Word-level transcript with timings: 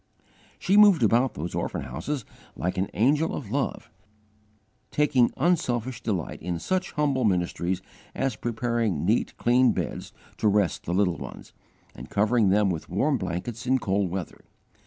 She 0.57 0.77
moved 0.77 1.03
about 1.03 1.35
those 1.35 1.53
orphan 1.53 1.83
houses 1.83 2.25
like 2.55 2.79
an 2.79 2.89
angel 2.95 3.35
of 3.35 3.51
Love, 3.51 3.91
taking 4.89 5.31
unselfish 5.37 6.01
delight 6.01 6.41
in 6.41 6.57
such 6.57 6.93
humble 6.93 7.23
ministries 7.23 7.83
as 8.15 8.35
preparing 8.35 9.05
neat, 9.05 9.37
clean 9.37 9.73
beds 9.73 10.11
to 10.37 10.47
rest 10.47 10.85
the 10.87 10.93
little 10.95 11.17
ones, 11.17 11.53
and 11.93 12.09
covering 12.09 12.49
them 12.49 12.71
with 12.71 12.89
warm 12.89 13.19
blankets 13.19 13.67
in 13.67 13.77
cold 13.77 14.09
weather. 14.09 14.41